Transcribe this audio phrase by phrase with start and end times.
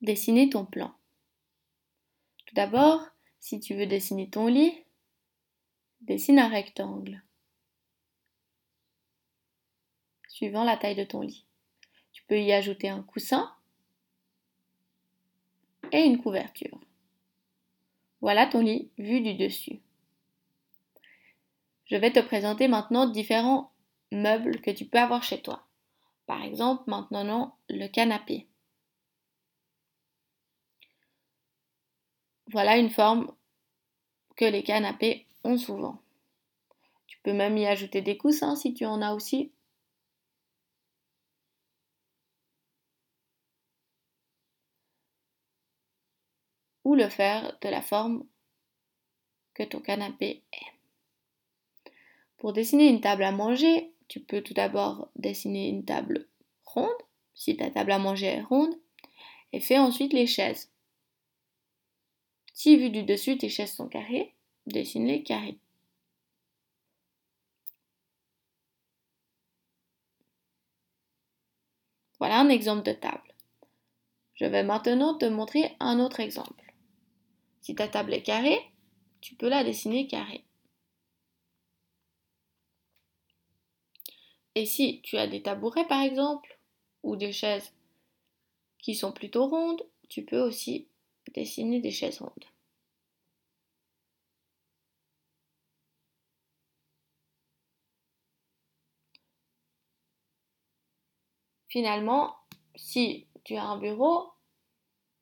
[0.00, 0.94] Dessiner ton plan.
[2.46, 3.06] Tout d'abord,
[3.38, 4.84] si tu veux dessiner ton lit,
[6.00, 7.22] dessine un rectangle
[10.40, 11.44] suivant la taille de ton lit.
[12.12, 13.52] Tu peux y ajouter un coussin
[15.92, 16.80] et une couverture.
[18.22, 19.80] Voilà ton lit vu du dessus.
[21.84, 23.70] Je vais te présenter maintenant différents
[24.12, 25.66] meubles que tu peux avoir chez toi.
[26.26, 28.46] Par exemple, maintenant le canapé.
[32.52, 33.32] Voilà une forme
[34.34, 36.02] que les canapés ont souvent.
[37.06, 39.52] Tu peux même y ajouter des coussins si tu en as aussi.
[46.82, 48.26] Ou le faire de la forme
[49.54, 51.92] que ton canapé est.
[52.38, 56.26] Pour dessiner une table à manger, tu peux tout d'abord dessiner une table
[56.64, 56.88] ronde,
[57.32, 58.74] si ta table à manger est ronde,
[59.52, 60.72] et fais ensuite les chaises.
[62.62, 64.34] Si vu du dessus tes chaises sont carrées,
[64.66, 65.58] dessine-les carrés.
[72.18, 73.34] Voilà un exemple de table.
[74.34, 76.74] Je vais maintenant te montrer un autre exemple.
[77.62, 78.60] Si ta table est carrée,
[79.22, 80.44] tu peux la dessiner carrée.
[84.54, 86.58] Et si tu as des tabourets par exemple,
[87.04, 87.72] ou des chaises
[88.80, 90.89] qui sont plutôt rondes, tu peux aussi
[91.34, 92.44] dessiner des chaises rondes.
[101.68, 102.34] Finalement,
[102.74, 104.32] si tu as un bureau,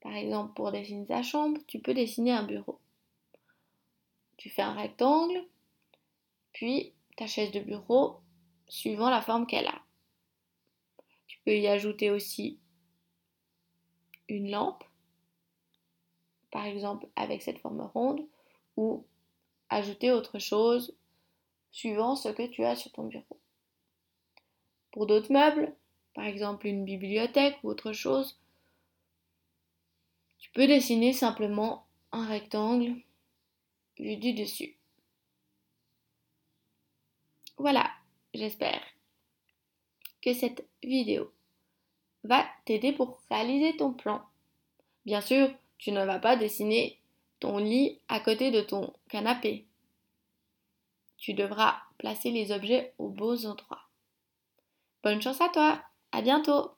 [0.00, 2.80] par exemple pour dessiner ta chambre, tu peux dessiner un bureau.
[4.38, 5.46] Tu fais un rectangle,
[6.52, 8.20] puis ta chaise de bureau,
[8.68, 9.82] suivant la forme qu'elle a.
[11.26, 12.58] Tu peux y ajouter aussi
[14.28, 14.84] une lampe
[16.50, 18.26] par exemple avec cette forme ronde,
[18.76, 19.04] ou
[19.68, 20.94] ajouter autre chose
[21.70, 23.38] suivant ce que tu as sur ton bureau.
[24.92, 25.74] Pour d'autres meubles,
[26.14, 28.38] par exemple une bibliothèque ou autre chose,
[30.38, 32.96] tu peux dessiner simplement un rectangle
[33.98, 34.76] vu du dessus.
[37.56, 37.90] Voilà,
[38.34, 38.82] j'espère
[40.22, 41.32] que cette vidéo
[42.24, 44.22] va t'aider pour réaliser ton plan.
[45.04, 46.98] Bien sûr, tu ne vas pas dessiner
[47.40, 49.66] ton lit à côté de ton canapé.
[51.16, 53.88] Tu devras placer les objets aux beaux endroits.
[55.02, 55.82] Bonne chance à toi.
[56.12, 56.72] À bientôt.